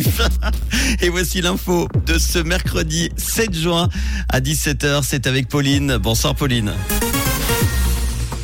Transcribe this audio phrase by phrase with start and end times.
[1.00, 3.88] Et voici l'info de ce mercredi 7 juin
[4.28, 5.02] à 17h.
[5.02, 5.96] C'est avec Pauline.
[5.98, 6.72] Bonsoir Pauline.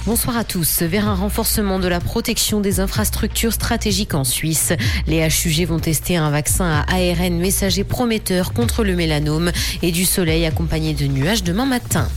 [0.06, 0.82] Bonsoir à tous.
[0.82, 4.72] Vers un renforcement de la protection des infrastructures stratégiques en Suisse,
[5.06, 9.50] les HUG vont tester un vaccin à ARN messager prometteur contre le mélanome
[9.82, 12.08] et du soleil accompagné de nuages demain matin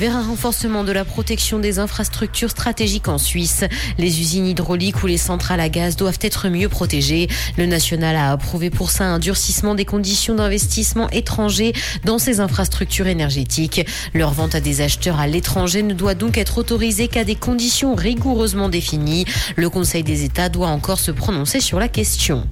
[0.00, 3.64] vers un renforcement de la protection des infrastructures stratégiques en Suisse.
[3.98, 7.28] Les usines hydrauliques ou les centrales à gaz doivent être mieux protégées.
[7.58, 11.74] Le national a approuvé pour ça un durcissement des conditions d'investissement étrangers
[12.06, 13.86] dans ces infrastructures énergétiques.
[14.14, 17.94] Leur vente à des acheteurs à l'étranger ne doit donc être autorisée qu'à des conditions
[17.94, 19.26] rigoureusement définies.
[19.56, 22.48] Le Conseil des États doit encore se prononcer sur la question.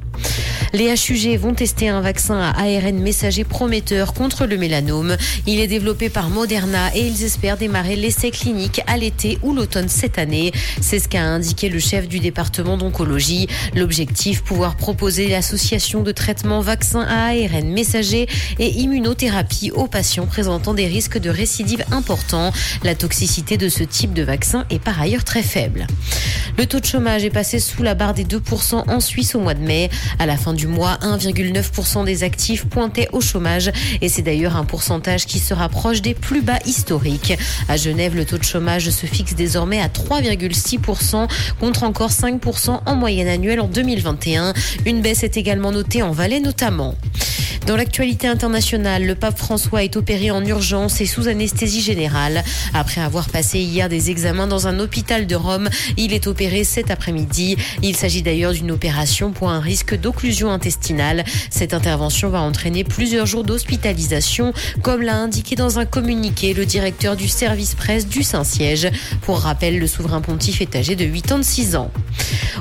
[0.75, 5.17] Les HUG vont tester un vaccin à ARN messager prometteur contre le mélanome.
[5.47, 9.89] Il est développé par Moderna et ils espèrent démarrer l'essai clinique à l'été ou l'automne
[9.89, 10.53] cette année.
[10.83, 13.49] C'est ce qu'a indiqué le chef du département d'oncologie.
[13.75, 18.29] L'objectif, pouvoir proposer l'association de traitement vaccin à ARN messager
[18.59, 22.53] et immunothérapie aux patients présentant des risques de récidive importants.
[22.83, 25.87] La toxicité de ce type de vaccin est par ailleurs très faible.
[26.59, 29.55] Le taux de chômage est passé sous la barre des 2% en Suisse au mois
[29.55, 29.91] de mai.
[30.19, 33.71] À la fin mois, 1,9% des actifs pointaient au chômage
[34.01, 37.35] et c'est d'ailleurs un pourcentage qui se rapproche des plus bas historiques.
[37.69, 41.29] À Genève, le taux de chômage se fixe désormais à 3,6%
[41.61, 44.53] contre encore 5% en moyenne annuelle en 2021.
[44.87, 46.95] Une baisse est également notée en Valais notamment.
[47.69, 52.43] Dans l'actualité internationale, le pape François est opéré en urgence et sous anesthésie générale.
[52.73, 56.91] Après avoir passé hier des examens dans un hôpital de Rome, il est opéré cet
[56.91, 57.59] après-midi.
[57.83, 61.25] Il s'agit d'ailleurs d'une opération pour un risque d'occlusion intestinale.
[61.51, 67.17] Cette intervention va entraîner plusieurs jours d'hospitalisation, comme l'a indiqué dans un communiqué le directeur
[67.17, 68.89] du service presse du Saint-Siège.
[69.21, 71.91] Pour rappel, le souverain pontife est âgé de 86 ans.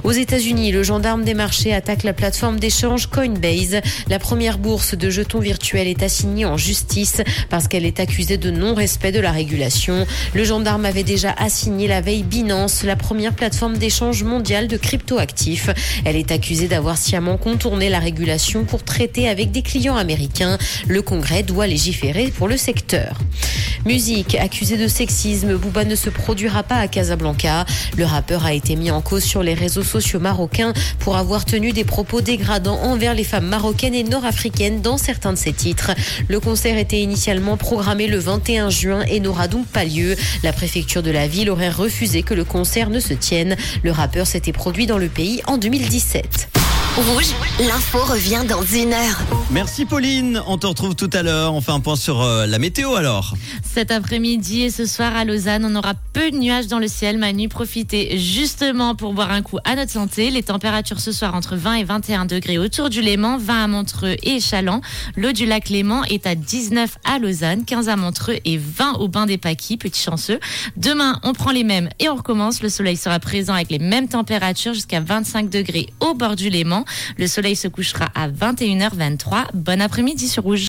[0.04, 3.80] Aux États-Unis, le gendarme des marchés attaque la plateforme d'échange Coinbase.
[4.10, 8.52] La première bourse de jetons virtuels est assignée en justice parce qu'elle est accusée de
[8.52, 10.06] non-respect de la régulation.
[10.34, 15.70] Le gendarme avait déjà assigné la veille Binance, la première plateforme d'échange mondiale de cryptoactifs.
[16.06, 20.58] Elle est accusée d'avoir sciemment contourné la régulation pour traiter avec des clients américains.
[20.88, 23.20] Le Congrès doit légiférer pour le secteur.
[23.86, 27.66] Musique, accusé de sexisme, Bouba ne se produira pas à Casablanca.
[27.98, 31.72] Le rappeur a été mis en cause sur les réseaux sociaux marocains pour avoir tenu
[31.72, 35.92] des propos dégradants envers les femmes marocaines et nord-africaines dans certains de ses titres.
[36.28, 40.16] Le concert était initialement programmé le 21 juin et n'aura donc pas lieu.
[40.44, 43.56] La préfecture de la ville aurait refusé que le concert ne se tienne.
[43.84, 46.57] Le rappeur s'était produit dans le pays en 2017.
[46.98, 49.22] Rouge, l'info revient dans une heure.
[49.52, 51.54] Merci Pauline, on te retrouve tout à l'heure.
[51.54, 53.36] On fait un point sur euh, la météo alors.
[53.62, 57.20] Cet après-midi et ce soir à Lausanne, on aura peu de nuages dans le ciel.
[57.20, 60.32] Manu, profitez justement pour boire un coup à notre santé.
[60.32, 64.16] Les températures ce soir entre 20 et 21 degrés autour du Léman, 20 à Montreux
[64.24, 64.82] et Chaland.
[65.16, 69.08] L'eau du lac Léman est à 19 à Lausanne, 15 à Montreux et 20 au
[69.08, 70.40] bain des Paquis, petit chanceux.
[70.78, 72.64] Demain, on prend les mêmes et on recommence.
[72.64, 76.86] Le soleil sera présent avec les mêmes températures jusqu'à 25 degrés au bord du Léman.
[77.18, 79.54] Le soleil se couchera à 21h23.
[79.54, 80.62] Bon après-midi sur Rouge.